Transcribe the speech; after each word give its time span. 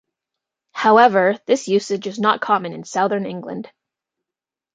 However 0.71 1.37
this 1.45 1.67
usage 1.67 2.07
is 2.07 2.17
not 2.17 2.41
common 2.41 2.73
in 2.73 2.83
southern 2.83 3.27
England. 3.27 3.71